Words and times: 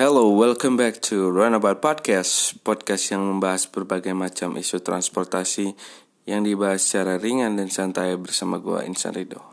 Hello, 0.00 0.32
welcome 0.32 0.80
back 0.80 0.96
to 1.12 1.28
Runabout 1.28 1.84
Podcast 1.84 2.56
Podcast 2.64 3.12
yang 3.12 3.20
membahas 3.20 3.68
berbagai 3.68 4.16
macam 4.16 4.56
isu 4.56 4.80
transportasi 4.80 5.76
Yang 6.24 6.40
dibahas 6.40 6.80
secara 6.80 7.20
ringan 7.20 7.60
dan 7.60 7.68
santai 7.68 8.16
bersama 8.16 8.56
gue 8.64 8.80
Insan 8.88 9.12
Rido 9.12 9.44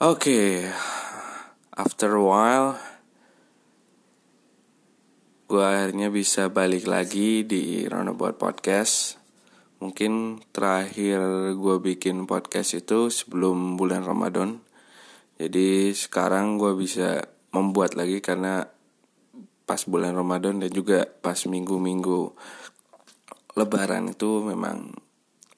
Oke, 0.00 0.16
okay. 0.16 0.48
after 1.76 2.16
a 2.16 2.24
while 2.24 2.80
Gue 5.44 5.60
akhirnya 5.60 6.08
bisa 6.08 6.48
balik 6.48 6.88
lagi 6.88 7.44
di 7.44 7.84
Runabout 7.84 8.40
Podcast 8.40 9.20
Mungkin 9.84 10.40
terakhir 10.56 11.20
gue 11.52 11.76
bikin 11.84 12.24
podcast 12.24 12.80
itu 12.80 13.12
sebelum 13.12 13.76
bulan 13.76 14.08
Ramadan 14.08 14.56
Jadi 15.36 15.92
sekarang 15.92 16.56
gue 16.56 16.72
bisa 16.80 17.39
membuat 17.50 17.98
lagi 17.98 18.22
karena 18.22 18.66
pas 19.66 19.82
bulan 19.86 20.14
Ramadan 20.18 20.58
dan 20.62 20.70
juga 20.70 21.06
pas 21.06 21.38
minggu-minggu 21.46 22.34
Lebaran 23.58 24.14
itu 24.14 24.46
memang 24.46 24.94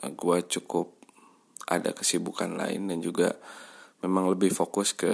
eh, 0.01 0.13
gue 0.13 0.39
cukup 0.49 0.97
ada 1.69 1.93
kesibukan 1.93 2.57
lain 2.57 2.89
dan 2.89 2.99
juga 3.01 3.37
memang 4.05 4.33
lebih 4.33 4.51
fokus 4.51 4.93
ke 4.93 5.13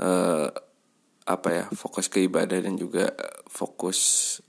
uh, 0.00 0.48
apa 1.28 1.48
ya 1.52 1.64
fokus 1.68 2.08
ke 2.08 2.24
ibadah 2.24 2.64
dan 2.64 2.74
juga 2.80 3.12
fokus 3.46 3.98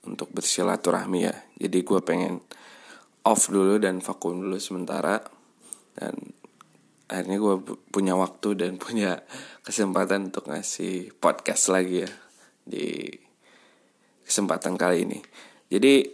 untuk 0.08 0.32
bersilaturahmi 0.32 1.20
ya. 1.28 1.36
Jadi 1.60 1.78
gue 1.84 2.00
pengen 2.00 2.40
off 3.28 3.52
dulu 3.52 3.76
dan 3.78 4.00
vakum 4.00 4.40
dulu 4.40 4.56
sementara 4.56 5.20
dan 6.00 6.16
akhirnya 7.10 7.38
gue 7.42 7.56
punya 7.90 8.14
waktu 8.14 8.56
dan 8.56 8.78
punya 8.86 9.26
kesempatan 9.66 10.30
untuk 10.30 10.48
ngasih 10.48 11.18
podcast 11.18 11.74
lagi 11.74 12.06
ya 12.06 12.12
di 12.64 13.10
kesempatan 14.24 14.78
kali 14.78 15.10
ini. 15.10 15.20
Jadi 15.74 16.06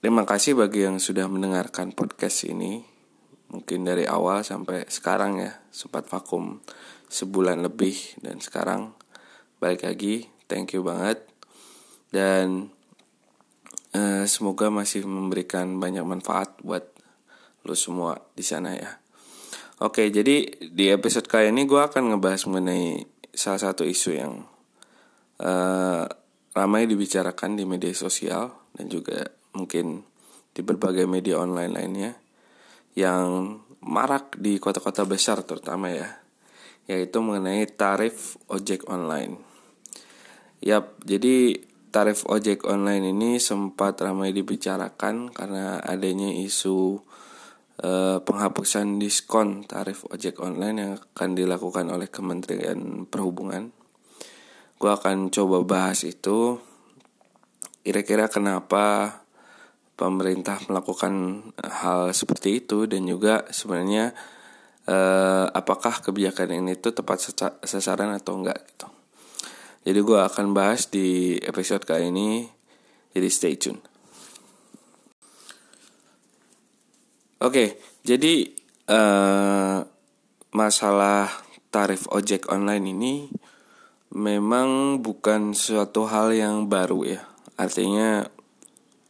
terima 0.00 0.24
kasih 0.24 0.56
bagi 0.56 0.88
yang 0.88 0.96
sudah 0.96 1.28
mendengarkan 1.28 1.92
podcast 1.92 2.48
ini 2.48 2.80
mungkin 3.52 3.86
dari 3.86 4.08
awal 4.08 4.42
sampai 4.42 4.88
sekarang 4.90 5.38
ya 5.38 5.52
sempat 5.70 6.10
vakum 6.10 6.58
sebulan 7.06 7.62
lebih 7.62 8.18
dan 8.18 8.42
sekarang 8.42 8.90
balik 9.62 9.86
lagi 9.86 10.26
thank 10.50 10.74
you 10.74 10.82
banget 10.82 11.22
dan 12.10 12.74
uh, 13.94 14.24
semoga 14.26 14.68
masih 14.68 15.06
memberikan 15.06 15.78
banyak 15.78 16.02
manfaat 16.02 16.58
buat 16.62 16.90
lo 17.66 17.74
semua 17.74 18.22
di 18.34 18.46
sana 18.46 18.78
ya. 18.78 19.05
Oke, 19.76 20.08
jadi 20.08 20.48
di 20.56 20.88
episode 20.88 21.28
kali 21.28 21.52
ini 21.52 21.68
gue 21.68 21.76
akan 21.76 22.16
ngebahas 22.16 22.48
mengenai 22.48 23.04
salah 23.36 23.60
satu 23.60 23.84
isu 23.84 24.16
yang 24.16 24.48
uh, 25.44 26.08
ramai 26.56 26.88
dibicarakan 26.88 27.60
di 27.60 27.68
media 27.68 27.92
sosial 27.92 28.72
dan 28.72 28.88
juga 28.88 29.28
mungkin 29.52 30.00
di 30.56 30.64
berbagai 30.64 31.04
media 31.04 31.36
online 31.36 31.72
lainnya 31.76 32.16
yang 32.96 33.60
marak 33.84 34.40
di 34.40 34.56
kota-kota 34.56 35.04
besar 35.04 35.44
terutama 35.44 35.92
ya, 35.92 36.08
yaitu 36.88 37.20
mengenai 37.20 37.68
tarif 37.68 38.40
ojek 38.48 38.88
online. 38.88 39.36
Yap, 40.64 40.96
jadi 41.04 41.60
tarif 41.92 42.24
ojek 42.24 42.64
online 42.64 43.12
ini 43.12 43.36
sempat 43.36 44.00
ramai 44.00 44.32
dibicarakan 44.32 45.36
karena 45.36 45.84
adanya 45.84 46.32
isu 46.32 47.04
Eh, 47.76 48.18
penghapusan 48.24 48.96
diskon 48.96 49.68
tarif 49.68 50.08
ojek 50.08 50.40
online 50.40 50.76
yang 50.80 50.92
akan 50.96 51.36
dilakukan 51.36 51.92
oleh 51.92 52.08
Kementerian 52.08 53.04
Perhubungan. 53.04 53.68
Gue 54.80 54.88
akan 54.88 55.28
coba 55.28 55.60
bahas 55.60 56.00
itu. 56.08 56.56
Kira-kira 57.84 58.32
kenapa 58.32 59.20
pemerintah 59.92 60.56
melakukan 60.72 61.44
hal 61.60 62.16
seperti 62.16 62.64
itu 62.64 62.88
dan 62.88 63.04
juga 63.04 63.44
sebenarnya 63.52 64.16
eh, 64.88 65.46
apakah 65.52 66.00
kebijakan 66.00 66.56
ini 66.56 66.80
itu 66.80 66.96
tepat 66.96 67.28
sasaran 67.60 68.08
atau 68.16 68.40
enggak 68.40 68.56
gitu. 68.72 68.88
Jadi 69.84 70.00
gue 70.00 70.20
akan 70.24 70.56
bahas 70.56 70.88
di 70.88 71.36
episode 71.44 71.84
kali 71.84 72.08
ini. 72.08 72.48
Jadi 73.12 73.28
stay 73.28 73.60
tune. 73.60 73.95
Oke, 77.36 77.76
jadi 78.00 78.48
uh, 78.88 79.84
masalah 80.56 81.28
tarif 81.68 82.08
ojek 82.08 82.48
online 82.48 82.96
ini 82.96 83.14
memang 84.16 85.00
bukan 85.04 85.52
suatu 85.52 86.08
hal 86.08 86.32
yang 86.32 86.72
baru 86.72 87.04
ya. 87.04 87.20
Artinya 87.60 88.24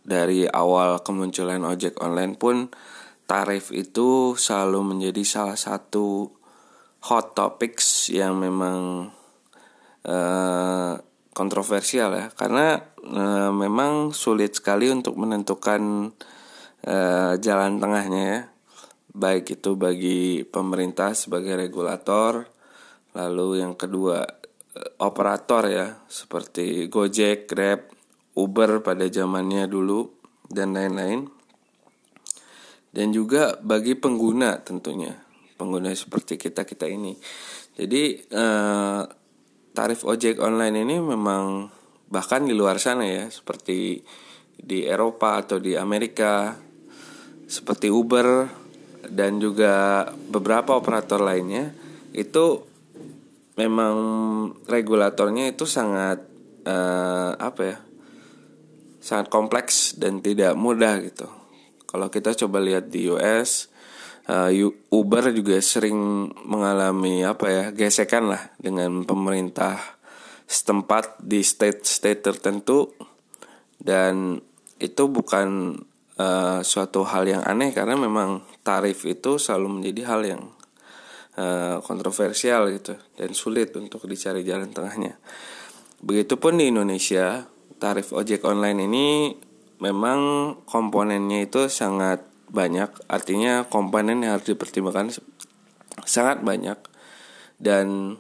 dari 0.03 0.43
awal 0.43 1.07
kemunculan 1.07 1.63
ojek 1.63 2.03
online 2.03 2.35
pun 2.35 2.67
tarif 3.31 3.71
itu 3.71 4.35
selalu 4.35 4.83
menjadi 4.83 5.23
salah 5.23 5.59
satu 5.59 6.27
hot 7.07 7.39
topics 7.39 8.11
yang 8.11 8.43
memang 8.43 9.07
uh, 10.03 10.99
kontroversial 11.31 12.11
ya 12.11 12.27
karena 12.35 12.83
uh, 13.07 13.55
memang 13.55 14.11
sulit 14.11 14.59
sekali 14.59 14.91
untuk 14.91 15.15
menentukan 15.15 16.11
uh, 16.87 17.35
jalan 17.37 17.83
tengahnya 17.83 18.23
ya. 18.23 18.41
Baik 19.17 19.61
itu 19.61 19.75
bagi 19.75 20.45
pemerintah 20.45 21.17
sebagai 21.17 21.57
regulator 21.57 22.47
lalu 23.17 23.65
yang 23.65 23.75
kedua 23.75 24.23
uh, 24.23 24.91
operator 25.03 25.67
ya 25.69 25.87
seperti 26.07 26.87
Gojek, 26.87 27.51
Grab, 27.51 27.91
Uber 28.37 28.81
pada 28.81 29.05
zamannya 29.11 29.67
dulu 29.67 30.09
dan 30.49 30.73
lain-lain. 30.73 31.29
Dan 32.97 33.13
juga 33.13 33.61
bagi 33.61 33.93
pengguna 33.93 34.65
tentunya 34.65 35.13
pengguna 35.57 35.93
seperti 35.93 36.41
kita 36.41 36.65
kita 36.65 36.89
ini. 36.89 37.17
Jadi 37.77 38.25
uh, 38.33 39.05
tarif 39.77 40.09
ojek 40.09 40.41
online 40.41 40.81
ini 40.81 40.97
memang 40.97 41.69
bahkan 42.09 42.49
di 42.49 42.57
luar 42.57 42.81
sana 42.81 43.05
ya 43.05 43.29
seperti 43.29 44.01
di 44.57 44.89
Eropa 44.89 45.37
atau 45.37 45.61
di 45.61 45.77
Amerika 45.77 46.57
seperti 47.47 47.91
Uber 47.91 48.51
dan 49.07 49.39
juga 49.39 50.07
beberapa 50.31 50.75
operator 50.75 51.23
lainnya 51.23 51.71
itu 52.11 52.67
memang 53.57 53.97
regulatornya 54.67 55.55
itu 55.55 55.65
sangat 55.65 56.27
uh, 56.67 57.33
apa 57.39 57.61
ya 57.63 57.77
sangat 59.01 59.31
kompleks 59.31 59.95
dan 59.95 60.19
tidak 60.19 60.59
mudah 60.59 60.99
gitu. 61.07 61.31
Kalau 61.87 62.11
kita 62.11 62.35
coba 62.35 62.59
lihat 62.59 62.91
di 62.91 63.07
US 63.07 63.71
uh, 64.27 64.51
eh, 64.51 64.67
Uber 64.91 65.31
juga 65.31 65.63
sering 65.63 66.29
mengalami 66.43 67.23
apa 67.23 67.47
ya 67.47 67.65
gesekan 67.71 68.35
lah 68.35 68.43
dengan 68.59 69.07
pemerintah 69.07 69.79
setempat 70.51 71.23
di 71.23 71.47
state-state 71.47 72.23
tertentu. 72.27 72.91
Dan 73.79 74.43
itu 74.83 75.05
bukan 75.07 75.79
uh, 76.21 76.61
suatu 76.65 77.05
hal 77.05 77.25
yang 77.29 77.43
aneh 77.45 77.73
karena 77.73 77.97
memang 77.97 78.45
tarif 78.65 79.05
itu 79.05 79.37
selalu 79.37 79.81
menjadi 79.81 80.03
hal 80.09 80.21
yang 80.25 80.43
uh, 81.37 81.79
kontroversial 81.85 82.69
gitu 82.73 82.97
dan 83.17 83.31
sulit 83.37 83.73
untuk 83.77 84.05
dicari 84.09 84.43
jalan 84.43 84.73
tengahnya. 84.73 85.21
Begitupun 86.01 86.61
di 86.61 86.69
Indonesia, 86.69 87.49
tarif 87.81 88.13
ojek 88.13 88.45
online 88.45 88.85
ini 88.85 89.09
memang 89.81 90.21
komponennya 90.65 91.49
itu 91.49 91.69
sangat 91.69 92.25
banyak, 92.47 92.89
artinya 93.11 93.67
komponen 93.67 94.23
yang 94.23 94.39
harus 94.39 94.49
dipertimbangkan 94.49 95.13
sangat 96.07 96.41
banyak 96.45 96.79
dan 97.59 98.17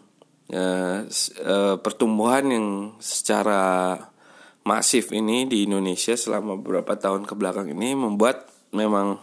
uh, 0.53 0.99
uh, 1.45 1.77
pertumbuhan 1.79 2.45
yang 2.51 2.67
secara 2.99 3.95
masif 4.67 5.15
ini 5.15 5.47
di 5.47 5.63
Indonesia 5.63 6.19
selama 6.19 6.59
beberapa 6.59 6.99
tahun 6.99 7.23
ke 7.23 7.39
belakang 7.39 7.71
ini 7.71 7.95
membuat 7.95 8.51
memang 8.75 9.23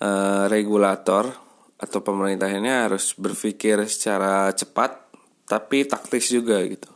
uh, 0.00 0.44
regulator 0.48 1.28
atau 1.76 2.00
pemerintah 2.00 2.48
ini 2.48 2.72
harus 2.72 3.12
berpikir 3.12 3.84
secara 3.84 4.48
cepat 4.56 5.04
tapi 5.44 5.84
taktis 5.84 6.32
juga 6.32 6.64
gitu. 6.64 6.88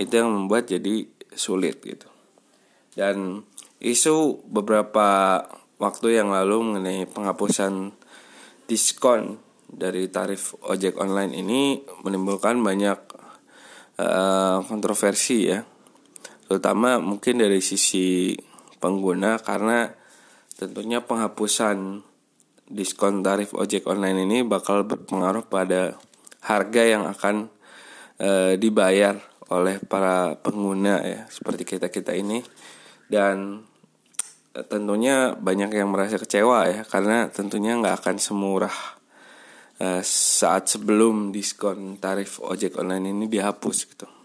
Itu 0.00 0.08
yang 0.08 0.32
membuat 0.32 0.72
jadi 0.72 1.04
sulit 1.36 1.84
gitu. 1.84 2.08
Dan 2.96 3.44
isu 3.84 4.40
beberapa 4.48 5.44
waktu 5.76 6.16
yang 6.16 6.32
lalu 6.32 6.64
mengenai 6.64 7.04
penghapusan 7.12 7.92
diskon 8.64 9.36
dari 9.68 10.08
tarif 10.08 10.56
ojek 10.64 10.96
online 10.96 11.36
ini 11.36 11.84
menimbulkan 12.00 12.56
banyak 12.64 12.98
uh, 14.00 14.64
kontroversi 14.64 15.38
ya 15.44 15.60
terutama 16.50 16.98
mungkin 16.98 17.38
dari 17.38 17.62
sisi 17.62 18.34
pengguna 18.82 19.38
karena 19.38 19.86
tentunya 20.58 20.98
penghapusan 20.98 22.02
diskon 22.66 23.22
tarif 23.22 23.54
ojek 23.54 23.86
online 23.86 24.26
ini 24.26 24.42
bakal 24.42 24.82
berpengaruh 24.82 25.46
pada 25.46 25.94
harga 26.42 26.82
yang 26.82 27.06
akan 27.06 27.46
uh, 28.18 28.58
dibayar 28.58 29.14
oleh 29.46 29.78
para 29.78 30.34
pengguna 30.42 30.98
ya 31.06 31.30
seperti 31.30 31.62
kita 31.62 31.86
kita 31.86 32.18
ini. 32.18 32.42
Dan 33.06 33.62
uh, 34.58 34.64
tentunya 34.66 35.38
banyak 35.38 35.70
yang 35.70 35.94
merasa 35.94 36.18
kecewa 36.18 36.66
ya 36.66 36.82
karena 36.82 37.30
tentunya 37.30 37.78
nggak 37.78 38.02
akan 38.02 38.16
semurah 38.18 38.76
uh, 39.78 40.02
saat 40.02 40.66
sebelum 40.66 41.30
diskon 41.30 42.02
tarif 42.02 42.42
ojek 42.42 42.74
online 42.74 43.14
ini 43.14 43.26
dihapus 43.30 43.78
gitu 43.86 44.19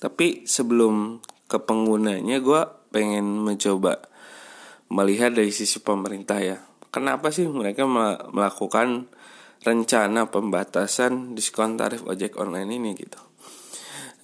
tapi 0.00 0.48
sebelum 0.48 1.20
ke 1.46 1.60
penggunanya 1.62 2.40
gue 2.40 2.62
pengen 2.90 3.44
mencoba 3.44 4.00
melihat 4.90 5.30
dari 5.30 5.54
sisi 5.54 5.78
pemerintah 5.78 6.38
ya 6.42 6.58
kenapa 6.90 7.30
sih 7.30 7.46
mereka 7.46 7.86
melakukan 8.32 9.06
rencana 9.60 10.32
pembatasan 10.32 11.36
diskon 11.36 11.76
tarif 11.76 12.04
ojek 12.04 12.36
online 12.40 12.80
ini 12.80 12.96
gitu. 12.96 13.20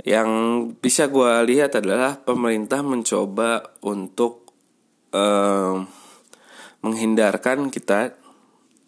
Yang 0.04 0.30
bisa 0.80 1.08
gue 1.08 1.32
lihat 1.48 1.76
adalah 1.76 2.20
pemerintah 2.20 2.84
mencoba 2.84 3.80
untuk 3.84 4.52
uh, 5.12 5.80
menghindarkan 6.84 7.72
kita 7.72 8.12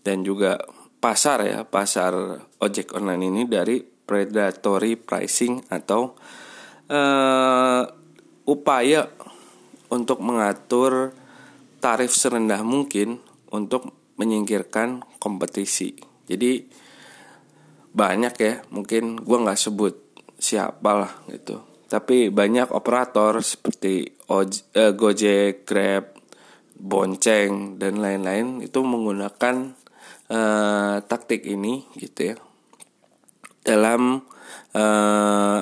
dan 0.05 0.25
juga 0.25 0.61
pasar 0.99 1.45
ya 1.45 1.61
pasar 1.65 2.43
ojek 2.61 2.93
online 2.97 3.25
ini 3.29 3.43
dari 3.49 3.81
predatory 3.83 4.97
pricing 5.01 5.69
atau 5.69 6.17
uh, 6.89 7.83
upaya 8.49 9.09
untuk 9.89 10.21
mengatur 10.21 11.13
tarif 11.79 12.13
serendah 12.13 12.61
mungkin 12.65 13.23
untuk 13.49 13.95
menyingkirkan 14.19 15.05
kompetisi. 15.23 15.95
Jadi 16.29 16.67
banyak 17.95 18.35
ya, 18.37 18.55
mungkin 18.69 19.17
gue 19.21 19.39
nggak 19.39 19.61
sebut 19.61 19.95
siapa 20.37 20.91
lah 20.93 21.13
gitu. 21.31 21.65
Tapi 21.89 22.29
banyak 22.29 22.69
operator 22.75 23.41
seperti 23.41 24.05
uh, 24.29 24.45
Gojek, 24.93 25.65
Grab, 25.65 26.13
Bonceng 26.79 27.81
dan 27.81 27.99
lain-lain 27.99 28.61
itu 28.63 28.85
menggunakan 28.85 29.73
uh, 30.31 31.03
taktik 31.03 31.43
ini 31.49 31.89
gitu 31.97 32.35
ya 32.35 32.37
dalam 33.67 34.25
uh, 34.73 35.61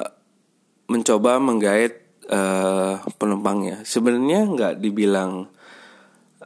mencoba 0.86 1.38
menggait 1.42 2.02
uh, 2.30 3.02
penumpangnya. 3.18 3.82
Sebenarnya 3.82 4.46
nggak 4.46 4.74
dibilang 4.82 5.50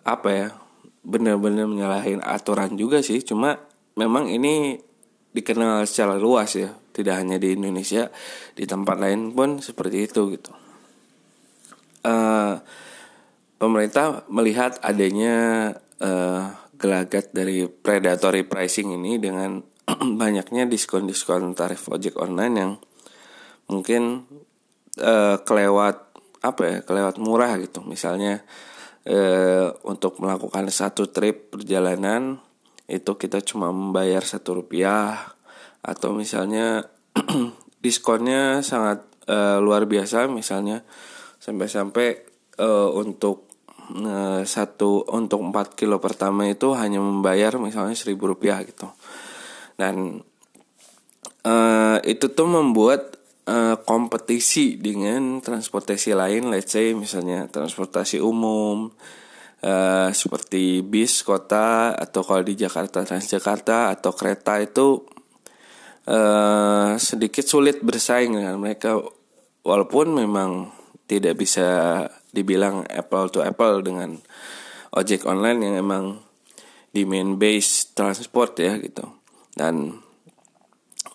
apa 0.05 0.29
ya 0.33 0.49
benar-benar 1.01 1.65
menyalahin 1.65 2.21
aturan 2.21 2.77
juga 2.77 3.01
sih 3.01 3.25
cuma 3.25 3.57
memang 3.97 4.29
ini 4.29 4.77
dikenal 5.33 5.89
secara 5.89 6.21
luas 6.21 6.57
ya 6.57 6.77
tidak 6.93 7.25
hanya 7.25 7.41
di 7.41 7.57
Indonesia 7.57 8.13
di 8.53 8.65
tempat 8.69 8.97
lain 9.01 9.33
pun 9.33 9.65
seperti 9.65 10.11
itu 10.11 10.21
gitu 10.37 10.53
uh, 12.05 12.61
pemerintah 13.57 14.29
melihat 14.29 14.77
adanya 14.85 15.71
uh, 16.03 16.53
gelagat 16.77 17.33
dari 17.33 17.65
predatory 17.69 18.45
pricing 18.45 18.97
ini 18.97 19.17
dengan 19.17 19.61
banyaknya 20.21 20.69
diskon-diskon 20.69 21.57
tarif 21.57 21.89
ojek 21.89 22.17
online 22.21 22.55
yang 22.57 22.73
mungkin 23.71 24.27
uh, 24.99 25.39
kelewat 25.47 26.11
apa 26.41 26.63
ya 26.65 26.79
kelewat 26.83 27.21
murah 27.21 27.57
gitu. 27.61 27.85
Misalnya 27.85 28.43
eh, 29.05 29.69
untuk 29.85 30.21
melakukan 30.21 30.69
satu 30.73 31.09
trip 31.13 31.53
perjalanan 31.53 32.41
itu 32.91 33.15
kita 33.15 33.39
cuma 33.45 33.71
membayar 33.71 34.25
satu 34.25 34.65
rupiah 34.65 35.37
atau 35.81 36.17
misalnya 36.17 36.85
diskonnya 37.85 38.65
sangat 38.65 39.05
eh, 39.29 39.61
luar 39.61 39.85
biasa. 39.85 40.27
Misalnya 40.33 40.85
sampai-sampai 41.41 42.09
eh, 42.57 42.91
untuk 42.97 43.49
satu 44.47 45.03
untuk 45.11 45.43
4 45.43 45.75
kilo 45.75 45.99
pertama 45.99 46.47
itu 46.47 46.71
hanya 46.79 47.03
membayar 47.03 47.59
misalnya 47.59 47.99
seribu 47.99 48.31
rupiah 48.31 48.63
gitu. 48.63 48.87
Dan 49.77 50.23
eh, 51.45 51.99
itu 52.07 52.31
tuh 52.33 52.49
membuat 52.49 53.20
uh, 53.51 53.77
kompetisi 53.83 54.79
dengan 54.79 55.43
transportasi 55.43 56.15
lain, 56.15 56.55
let's 56.55 56.71
say 56.71 56.95
misalnya 56.95 57.51
transportasi 57.51 58.23
umum 58.23 58.95
uh, 59.67 60.09
seperti 60.15 60.87
bis 60.87 61.27
kota 61.27 61.93
atau 61.99 62.23
kalau 62.23 62.47
di 62.47 62.55
Jakarta 62.55 63.03
Transjakarta 63.03 63.91
atau 63.91 64.15
kereta 64.15 64.63
itu 64.63 65.03
uh, 66.07 66.95
sedikit 66.95 67.45
sulit 67.45 67.83
bersaing 67.83 68.39
dengan 68.39 68.57
mereka. 68.63 69.03
Walaupun 69.61 70.17
memang 70.17 70.73
tidak 71.05 71.37
bisa 71.37 72.09
dibilang 72.33 72.87
apple 72.89 73.29
to 73.29 73.45
apple 73.45 73.85
dengan 73.85 74.17
ojek 74.97 75.29
online 75.29 75.61
yang 75.69 75.75
emang 75.85 76.05
di 76.91 77.05
main 77.05 77.37
base 77.37 77.93
transport 77.93 78.57
ya 78.57 78.81
gitu. 78.81 79.05
Dan 79.53 80.01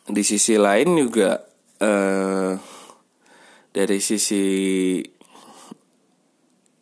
di 0.05 0.21
sisi 0.21 0.61
lain 0.61 0.93
juga 1.01 1.54
uh, 1.81 2.53
dari 3.75 3.99
sisi 3.99 4.43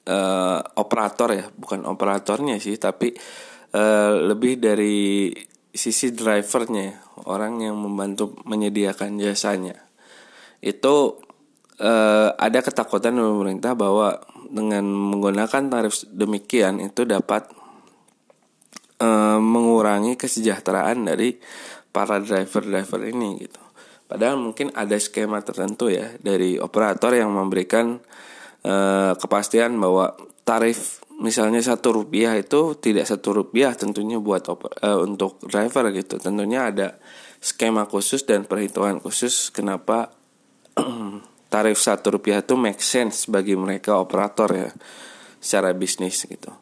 uh, 0.09 0.59
operator 0.77 1.29
ya 1.33 1.45
bukan 1.49 1.87
operatornya 1.89 2.59
sih 2.59 2.77
tapi 2.77 3.13
uh, 3.73 4.11
lebih 4.29 4.61
dari 4.61 5.33
sisi 5.73 6.13
drivernya 6.13 7.17
orang 7.25 7.65
yang 7.65 7.75
membantu 7.81 8.37
menyediakan 8.45 9.17
jasanya. 9.17 9.73
Itu 10.61 11.17
uh, 11.81 12.29
ada 12.37 12.59
ketakutan 12.61 13.17
pemerintah 13.17 13.73
bahwa 13.73 14.21
dengan 14.53 14.85
menggunakan 14.85 15.73
tarif 15.73 16.05
demikian 16.13 16.77
itu 16.77 17.09
dapat 17.09 17.49
uh, 19.01 19.41
mengurangi 19.41 20.13
kesejahteraan 20.13 21.09
dari 21.09 21.41
para 21.89 22.21
driver-driver 22.21 23.01
ini 23.09 23.29
gitu 23.41 23.62
Padahal 24.13 24.37
mungkin 24.37 24.69
ada 24.77 24.93
skema 25.01 25.41
tertentu 25.41 25.89
ya 25.89 26.05
dari 26.21 26.61
operator 26.61 27.17
yang 27.17 27.33
memberikan 27.33 27.97
uh, 28.61 29.17
kepastian 29.17 29.73
bahwa 29.81 30.13
tarif 30.45 31.01
misalnya 31.17 31.57
satu 31.65 31.97
rupiah 31.97 32.37
itu 32.37 32.77
tidak 32.77 33.09
satu 33.09 33.33
rupiah 33.33 33.73
tentunya 33.73 34.21
buat 34.21 34.45
uh, 34.45 35.01
untuk 35.01 35.41
driver 35.41 35.89
gitu. 35.89 36.21
Tentunya 36.21 36.69
ada 36.69 37.01
skema 37.41 37.89
khusus 37.89 38.21
dan 38.29 38.45
perhitungan 38.45 39.01
khusus 39.01 39.49
kenapa 39.49 40.13
tarif 41.53 41.81
satu 41.81 42.21
rupiah 42.21 42.45
itu 42.45 42.53
make 42.53 42.85
sense 42.85 43.25
bagi 43.25 43.57
mereka 43.57 43.97
operator 43.97 44.53
ya 44.53 44.69
secara 45.41 45.73
bisnis 45.73 46.21
gitu. 46.29 46.53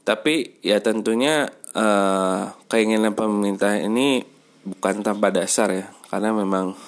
Tapi 0.00 0.64
ya 0.64 0.80
tentunya 0.80 1.44
uh, 1.76 2.56
keinginan 2.72 3.12
pemerintah 3.12 3.76
ini 3.84 4.24
bukan 4.64 5.04
tanpa 5.04 5.28
dasar 5.28 5.68
ya 5.68 5.92
karena 6.14 6.30
memang 6.30 6.78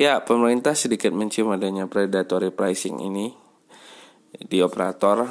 ya 0.00 0.24
pemerintah 0.24 0.72
sedikit 0.72 1.12
mencium 1.12 1.52
adanya 1.52 1.84
predatory 1.84 2.48
pricing 2.48 3.04
ini 3.04 3.36
di 4.32 4.64
operator. 4.64 5.28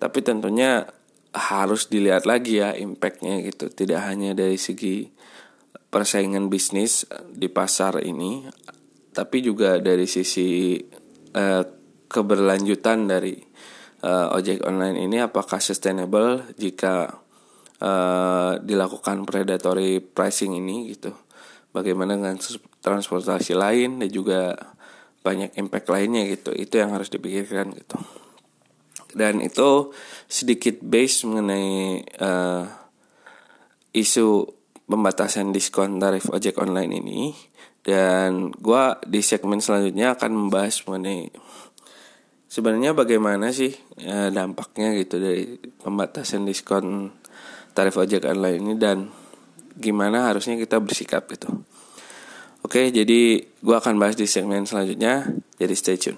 Tapi 0.00 0.18
tentunya 0.24 0.88
harus 1.36 1.92
dilihat 1.92 2.24
lagi 2.24 2.64
ya 2.64 2.72
impactnya 2.72 3.44
gitu. 3.44 3.68
Tidak 3.68 4.00
hanya 4.00 4.32
dari 4.32 4.56
segi 4.56 5.12
persaingan 5.92 6.48
bisnis 6.48 7.04
di 7.28 7.52
pasar 7.52 8.00
ini 8.00 8.48
tapi 9.12 9.44
juga 9.44 9.76
dari 9.76 10.08
sisi 10.08 10.80
uh, 11.36 11.62
keberlanjutan 12.08 13.04
dari 13.04 13.36
uh, 14.08 14.32
ojek 14.32 14.64
online 14.64 15.04
ini. 15.04 15.20
Apakah 15.20 15.60
sustainable 15.60 16.48
jika 16.56 17.20
uh, 17.84 18.56
dilakukan 18.56 19.28
predatory 19.28 20.00
pricing 20.00 20.56
ini 20.56 20.96
gitu. 20.96 21.12
Bagaimana 21.74 22.14
dengan 22.14 22.38
transportasi 22.78 23.58
lain 23.58 23.98
dan 23.98 24.08
juga 24.08 24.54
banyak 25.26 25.58
impact 25.58 25.90
lainnya 25.90 26.22
gitu. 26.30 26.54
Itu 26.54 26.78
yang 26.78 26.94
harus 26.94 27.10
dipikirkan 27.10 27.74
gitu. 27.74 27.98
Dan 29.14 29.42
itu 29.42 29.90
sedikit 30.30 30.78
base 30.82 31.26
mengenai 31.26 32.02
uh, 32.22 32.66
isu 33.94 34.46
pembatasan 34.84 35.54
diskon 35.54 35.96
tarif 35.96 36.28
ojek 36.28 36.60
online 36.60 37.00
ini 37.00 37.32
dan 37.84 38.52
gue 38.52 38.84
di 39.08 39.20
segmen 39.24 39.60
selanjutnya 39.62 40.16
akan 40.16 40.48
membahas 40.48 40.84
mengenai 40.84 41.32
sebenarnya 42.48 42.92
bagaimana 42.92 43.48
sih 43.54 43.72
ya, 43.96 44.28
dampaknya 44.28 44.92
gitu 45.00 45.20
dari 45.20 45.56
pembatasan 45.80 46.44
diskon 46.44 47.16
tarif 47.72 47.96
ojek 47.96 48.28
online 48.28 48.60
ini 48.60 48.74
dan 48.76 49.08
gimana 49.78 50.30
harusnya 50.30 50.54
kita 50.58 50.78
bersikap 50.78 51.26
gitu. 51.30 51.64
Oke, 52.64 52.88
jadi 52.88 53.44
gue 53.44 53.76
akan 53.76 54.00
bahas 54.00 54.16
di 54.16 54.24
segmen 54.24 54.64
selanjutnya, 54.64 55.28
jadi 55.60 55.74
stay 55.76 56.00
tune. 56.00 56.16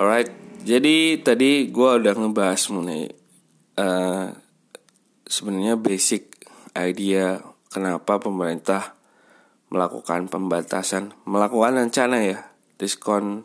Alright, 0.00 0.32
jadi 0.64 1.20
tadi 1.20 1.68
gue 1.68 1.90
udah 2.00 2.14
ngebahas 2.16 2.60
mengenai 2.72 3.04
uh, 3.76 4.32
sebenarnya 5.28 5.76
basic 5.76 6.40
idea 6.72 7.42
kenapa 7.68 8.16
pemerintah 8.16 8.96
melakukan 9.68 10.32
pembatasan, 10.32 11.12
melakukan 11.28 11.76
rencana 11.76 12.24
ya 12.24 12.48
diskon 12.80 13.44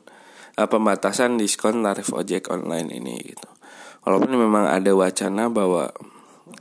uh, 0.55 0.67
pembatasan 0.69 1.35
diskon 1.35 1.83
tarif 1.83 2.13
ojek 2.15 2.47
online 2.53 3.03
ini 3.03 3.19
gitu. 3.19 3.49
Walaupun 4.07 4.31
memang 4.35 4.71
ada 4.71 4.91
wacana 4.95 5.51
bahwa 5.51 5.91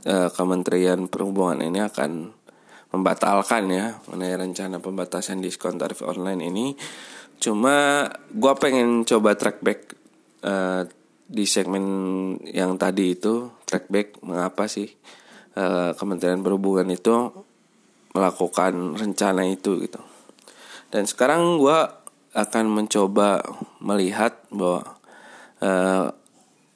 uh, 0.07 0.29
Kementerian 0.31 1.07
Perhubungan 1.07 1.63
ini 1.63 1.79
akan 1.83 2.31
membatalkan 2.93 3.63
ya 3.73 3.97
mengenai 4.05 4.37
rencana 4.37 4.77
pembatasan 4.77 5.41
diskon 5.41 5.81
tarif 5.81 6.05
online 6.05 6.45
ini. 6.45 6.65
Cuma 7.41 8.07
gue 8.29 8.53
pengen 8.61 9.03
coba 9.03 9.33
track 9.33 9.59
back 9.65 9.79
uh, 10.45 10.85
di 11.25 11.45
segmen 11.49 11.85
yang 12.45 12.77
tadi 12.77 13.17
itu 13.17 13.49
track 13.65 13.89
back 13.89 14.21
mengapa 14.21 14.69
sih 14.69 14.87
uh, 15.57 15.97
Kementerian 15.97 16.45
Perhubungan 16.45 16.87
itu 16.93 17.33
melakukan 18.13 18.93
rencana 18.93 19.41
itu 19.49 19.81
gitu. 19.81 20.01
Dan 20.93 21.09
sekarang 21.09 21.57
gue 21.57 21.79
akan 22.37 22.65
mencoba 22.69 23.41
melihat 23.81 24.37
bahwa 24.53 24.97
uh, 25.61 26.13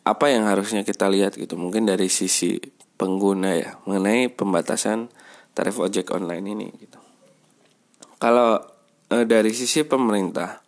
apa 0.01 0.25
yang 0.33 0.49
harusnya 0.49 0.81
kita 0.81 1.05
lihat 1.05 1.37
gitu. 1.37 1.53
Mungkin 1.53 1.85
dari 1.85 2.09
sisi 2.09 2.57
pengguna 2.97 3.53
ya 3.55 3.77
mengenai 3.85 4.27
pembatasan 4.33 5.13
tarif 5.53 5.77
ojek 5.77 6.09
online 6.13 6.45
ini 6.53 6.67
gitu. 6.81 6.99
Kalau 8.17 8.57
uh, 9.13 9.25
dari 9.25 9.53
sisi 9.53 9.85
pemerintah, 9.85 10.65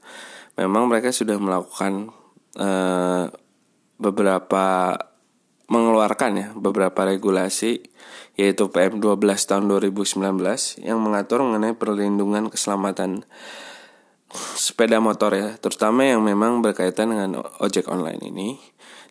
memang 0.58 0.86
mereka 0.86 1.10
sudah 1.10 1.42
melakukan 1.42 2.14
uh, 2.58 3.26
beberapa 4.00 4.96
mengeluarkan 5.70 6.32
ya 6.34 6.48
beberapa 6.58 7.06
regulasi 7.06 7.86
yaitu 8.40 8.72
PM12 8.72 9.20
tahun 9.46 9.70
2019 9.70 10.18
yang 10.82 10.98
mengatur 10.98 11.46
mengenai 11.46 11.76
perlindungan 11.76 12.50
keselamatan 12.50 13.28
sepeda 14.56 15.02
motor 15.02 15.34
ya, 15.34 15.58
terutama 15.58 16.06
yang 16.06 16.22
memang 16.22 16.62
berkaitan 16.62 17.12
dengan 17.12 17.44
ojek 17.60 17.90
online 17.90 18.22
ini 18.22 18.62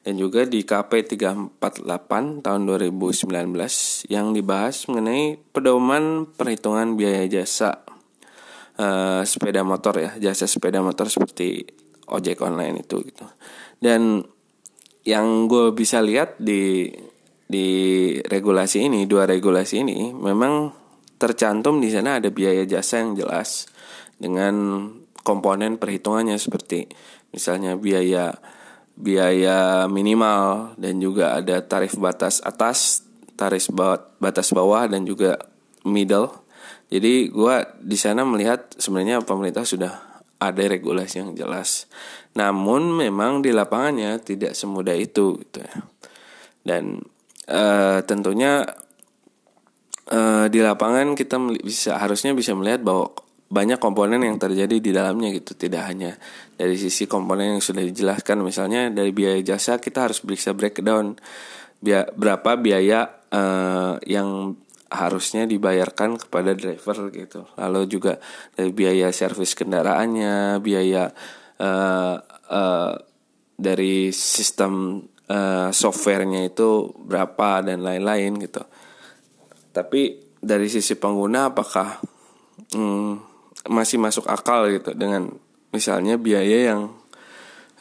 dan 0.06 0.14
juga 0.16 0.46
di 0.46 0.62
KP 0.62 1.04
348 1.18 2.44
tahun 2.44 2.60
2019 2.64 4.08
yang 4.08 4.32
dibahas 4.32 4.86
mengenai 4.86 5.36
pedoman 5.52 6.24
perhitungan 6.30 6.94
biaya 6.94 7.26
jasa 7.26 7.82
uh, 8.78 9.22
sepeda 9.26 9.66
motor 9.66 9.98
ya, 9.98 10.10
jasa 10.18 10.46
sepeda 10.46 10.80
motor 10.80 11.10
seperti 11.10 11.66
ojek 12.08 12.40
online 12.40 12.86
itu 12.86 13.02
gitu. 13.04 13.26
Dan 13.78 14.24
yang 15.04 15.48
gue 15.48 15.72
bisa 15.72 16.00
lihat 16.04 16.38
di 16.38 16.90
di 17.48 17.68
regulasi 18.20 18.92
ini 18.92 19.08
dua 19.08 19.24
regulasi 19.24 19.80
ini 19.80 20.12
memang 20.12 20.68
tercantum 21.16 21.80
di 21.80 21.88
sana 21.88 22.20
ada 22.20 22.28
biaya 22.28 22.68
jasa 22.68 23.00
yang 23.00 23.16
jelas 23.16 23.66
dengan 24.20 24.84
komponen 25.24 25.80
perhitungannya 25.80 26.36
seperti 26.36 26.92
misalnya 27.32 27.74
biaya 27.80 28.36
biaya 28.98 29.86
minimal 29.86 30.74
dan 30.74 30.98
juga 30.98 31.38
ada 31.38 31.62
tarif 31.62 31.94
batas 31.94 32.42
atas 32.42 33.06
tarif 33.38 33.70
batas 34.18 34.50
bawah 34.50 34.90
dan 34.90 35.06
juga 35.06 35.38
middle. 35.86 36.34
Jadi 36.90 37.30
gue 37.30 37.56
di 37.78 37.94
sana 37.94 38.26
melihat 38.26 38.74
sebenarnya 38.74 39.22
pemerintah 39.22 39.62
sudah 39.62 40.24
ada 40.42 40.62
regulasi 40.66 41.22
yang 41.22 41.30
jelas. 41.38 41.86
Namun 42.34 42.98
memang 42.98 43.38
di 43.38 43.54
lapangannya 43.54 44.18
tidak 44.18 44.58
semudah 44.58 44.98
itu 44.98 45.38
gitu 45.46 45.62
ya. 45.62 45.74
Dan 46.66 46.98
uh, 47.46 48.02
tentunya 48.02 48.66
uh, 50.10 50.46
di 50.50 50.58
lapangan 50.58 51.14
kita 51.14 51.38
bisa 51.62 52.02
harusnya 52.02 52.34
bisa 52.34 52.56
melihat 52.56 52.82
bahwa 52.82 53.14
banyak 53.48 53.80
komponen 53.80 54.20
yang 54.20 54.36
terjadi 54.36 54.76
di 54.76 54.90
dalamnya 54.92 55.32
gitu 55.32 55.56
tidak 55.56 55.88
hanya 55.88 56.12
dari 56.54 56.76
sisi 56.76 57.08
komponen 57.08 57.56
yang 57.56 57.64
sudah 57.64 57.80
dijelaskan 57.80 58.44
misalnya 58.44 58.92
dari 58.92 59.08
biaya 59.12 59.40
jasa 59.40 59.80
kita 59.80 60.08
harus 60.08 60.20
bisa 60.20 60.52
breakdown 60.52 61.16
biaya, 61.80 62.04
berapa 62.12 62.60
biaya 62.60 63.08
uh, 63.32 63.96
yang 64.04 64.52
harusnya 64.88 65.44
dibayarkan 65.48 66.20
kepada 66.28 66.52
driver 66.52 67.08
gitu 67.12 67.48
lalu 67.56 67.88
juga 67.88 68.20
dari 68.52 68.72
biaya 68.72 69.08
servis 69.12 69.56
kendaraannya 69.56 70.60
biaya 70.60 71.08
uh, 71.60 72.16
uh, 72.52 72.92
dari 73.58 74.14
sistem 74.14 75.02
uh, 75.28 75.68
softwarenya 75.74 76.48
itu 76.48 76.94
berapa 76.94 77.66
dan 77.66 77.84
lain-lain 77.84 78.38
gitu. 78.38 78.62
Tapi 79.74 80.30
dari 80.38 80.70
sisi 80.70 80.94
pengguna 80.94 81.52
apakah 81.52 81.98
hmm, 82.72 83.27
masih 83.68 84.00
masuk 84.00 84.26
akal 84.26 84.66
gitu 84.72 84.96
dengan 84.96 85.30
misalnya 85.70 86.16
biaya 86.16 86.74
yang 86.74 86.92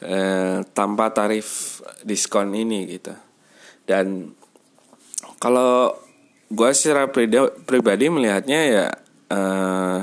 eh, 0.04 0.62
tanpa 0.76 1.10
tarif 1.10 1.80
diskon 2.04 2.52
ini 2.54 2.86
gitu. 2.86 3.16
Dan 3.88 4.36
kalau 5.40 5.96
gue 6.48 6.70
secara 6.76 7.08
pribadi 7.64 8.06
melihatnya 8.12 8.60
ya 8.68 8.86
eh, 9.32 10.00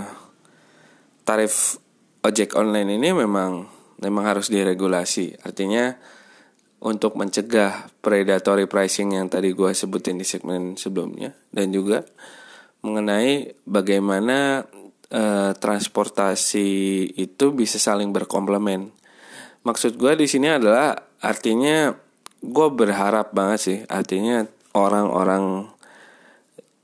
tarif 1.26 1.78
ojek 2.26 2.58
online 2.58 2.98
ini 2.98 3.14
memang 3.14 3.70
memang 4.02 4.24
harus 4.26 4.50
diregulasi. 4.50 5.46
Artinya 5.46 5.96
untuk 6.86 7.18
mencegah 7.18 7.90
predatory 8.04 8.70
pricing 8.70 9.18
yang 9.18 9.26
tadi 9.26 9.56
gue 9.56 9.72
sebutin 9.74 10.22
di 10.22 10.28
segmen 10.28 10.78
sebelumnya 10.78 11.34
dan 11.50 11.74
juga 11.74 12.06
mengenai 12.86 13.58
bagaimana 13.66 14.70
uh, 15.12 15.52
transportasi 15.54 16.70
itu 17.20 17.46
bisa 17.54 17.78
saling 17.78 18.10
berkomplement. 18.16 18.90
Maksud 19.66 19.98
gue 19.98 20.14
di 20.18 20.30
sini 20.30 20.50
adalah 20.50 20.94
artinya 21.22 21.94
gue 22.46 22.68
berharap 22.70 23.34
banget 23.34 23.60
sih 23.60 23.78
artinya 23.90 24.46
orang-orang 24.78 25.66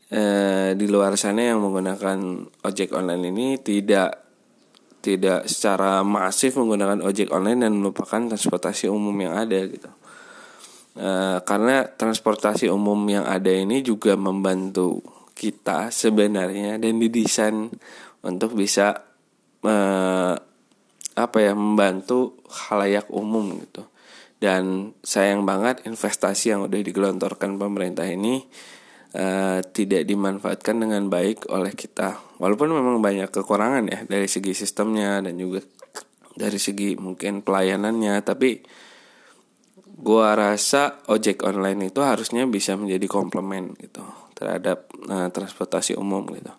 uh, 0.10 0.70
di 0.74 0.86
luar 0.90 1.14
sana 1.14 1.54
yang 1.54 1.62
menggunakan 1.62 2.18
ojek 2.66 2.90
online 2.98 3.30
ini 3.30 3.48
tidak 3.62 4.22
tidak 5.02 5.50
secara 5.50 6.06
masif 6.06 6.56
menggunakan 6.56 7.02
ojek 7.02 7.34
online 7.34 7.66
dan 7.66 7.74
melupakan 7.74 8.22
transportasi 8.30 8.86
umum 8.88 9.18
yang 9.18 9.34
ada 9.34 9.60
gitu. 9.66 9.90
E, 10.94 11.42
karena 11.42 11.90
transportasi 11.90 12.70
umum 12.70 13.02
yang 13.10 13.26
ada 13.26 13.50
ini 13.50 13.82
juga 13.82 14.14
membantu 14.14 15.02
kita 15.34 15.90
sebenarnya 15.90 16.78
dan 16.78 17.02
didesain 17.02 17.74
untuk 18.22 18.54
bisa 18.58 19.08
apa 21.12 21.38
ya 21.38 21.54
membantu 21.54 22.42
halayak 22.50 23.06
umum 23.14 23.62
gitu. 23.62 23.86
Dan 24.42 24.98
sayang 25.06 25.46
banget 25.46 25.86
investasi 25.86 26.50
yang 26.50 26.66
udah 26.66 26.82
digelontorkan 26.82 27.62
pemerintah 27.62 28.10
ini 28.10 28.42
uh, 29.14 29.62
tidak 29.62 30.02
dimanfaatkan 30.10 30.82
dengan 30.82 31.14
baik 31.14 31.46
oleh 31.54 31.78
kita. 31.78 32.18
Walaupun 32.42 32.74
memang 32.74 32.98
banyak 33.06 33.30
kekurangan 33.30 33.86
ya 33.86 34.00
dari 34.10 34.26
segi 34.26 34.58
sistemnya 34.58 35.22
dan 35.22 35.38
juga 35.38 35.62
dari 36.34 36.58
segi 36.58 36.98
mungkin 36.98 37.46
pelayanannya, 37.46 38.18
tapi 38.26 38.66
gua 39.86 40.34
rasa 40.34 41.06
ojek 41.06 41.46
online 41.46 41.94
itu 41.94 42.02
harusnya 42.02 42.50
bisa 42.50 42.74
menjadi 42.74 43.06
komplement 43.06 43.78
gitu 43.78 44.02
terhadap 44.34 44.90
uh, 45.06 45.30
transportasi 45.30 45.94
umum 46.02 46.26
gitu. 46.34 46.50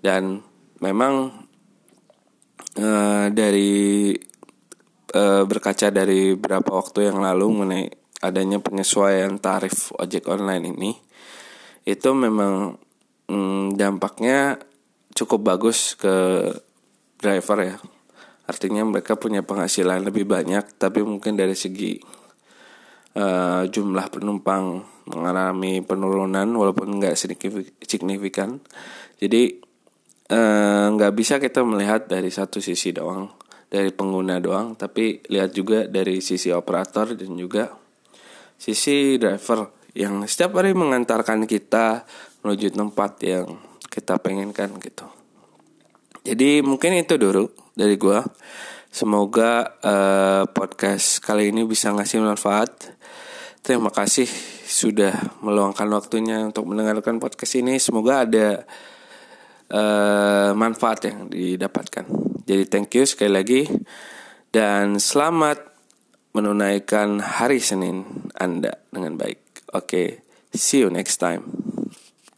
Dan 0.00 0.40
memang 0.82 1.30
uh, 2.76 3.26
dari 3.30 4.12
uh, 5.14 5.42
berkaca 5.46 5.94
dari 5.94 6.34
beberapa 6.34 6.74
waktu 6.74 7.08
yang 7.08 7.22
lalu 7.22 7.46
mengenai 7.54 7.86
adanya 8.22 8.58
penyesuaian 8.58 9.38
tarif 9.38 9.94
ojek 9.98 10.26
online 10.30 10.74
ini 10.74 10.90
itu 11.82 12.10
memang 12.14 12.78
hmm, 13.26 13.74
dampaknya 13.74 14.58
cukup 15.14 15.54
bagus 15.54 15.98
ke 15.98 16.46
driver 17.18 17.58
ya. 17.62 17.76
Artinya 18.46 18.82
mereka 18.86 19.14
punya 19.18 19.42
penghasilan 19.42 20.02
lebih 20.02 20.26
banyak 20.26 20.78
tapi 20.78 21.02
mungkin 21.02 21.34
dari 21.38 21.54
segi 21.54 21.98
uh, 23.18 23.66
jumlah 23.66 24.06
penumpang 24.10 24.82
mengalami 25.10 25.82
penurunan 25.82 26.46
walaupun 26.54 27.02
nggak 27.02 27.18
signifikan. 27.82 28.62
Jadi 29.18 29.71
nggak 30.96 31.12
uh, 31.12 31.16
bisa 31.16 31.36
kita 31.36 31.60
melihat 31.60 32.08
dari 32.08 32.32
satu 32.32 32.62
sisi 32.62 32.94
doang 32.96 33.28
dari 33.68 33.92
pengguna 33.92 34.40
doang 34.40 34.76
tapi 34.76 35.20
lihat 35.28 35.52
juga 35.52 35.84
dari 35.88 36.20
sisi 36.24 36.48
operator 36.52 37.12
dan 37.16 37.32
juga 37.36 37.72
sisi 38.56 39.18
driver 39.20 39.82
yang 39.92 40.24
setiap 40.24 40.56
hari 40.56 40.72
mengantarkan 40.72 41.44
kita 41.44 42.08
menuju 42.40 42.72
tempat 42.72 43.12
yang 43.20 43.60
kita 43.92 44.16
pengenkan 44.18 44.80
gitu. 44.80 45.04
Jadi 46.24 46.64
mungkin 46.64 46.96
itu 46.96 47.20
dulu 47.20 47.50
dari 47.76 48.00
gua. 48.00 48.24
Semoga 48.92 49.80
uh, 49.80 50.44
podcast 50.52 51.20
kali 51.24 51.48
ini 51.48 51.64
bisa 51.64 51.92
ngasih 51.92 52.20
manfaat. 52.20 52.92
Terima 53.64 53.88
kasih 53.88 54.28
sudah 54.68 55.16
meluangkan 55.40 55.88
waktunya 55.92 56.44
untuk 56.44 56.68
mendengarkan 56.68 57.16
podcast 57.16 57.56
ini. 57.56 57.80
Semoga 57.80 58.28
ada 58.28 58.68
uh, 59.72 60.52
manfaat 60.52 61.08
yang 61.08 61.32
didapatkan. 61.32 62.04
Jadi 62.44 62.62
thank 62.68 62.92
you 62.92 63.08
sekali 63.08 63.32
lagi 63.32 63.62
dan 64.52 65.00
selamat 65.00 65.72
menunaikan 66.36 67.20
hari 67.20 67.60
Senin 67.60 68.28
Anda 68.36 68.84
dengan 68.92 69.16
baik. 69.16 69.72
Oke, 69.72 69.88
okay, 69.88 70.06
see 70.52 70.84
you 70.84 70.92
next 70.92 71.16
time. 71.16 71.71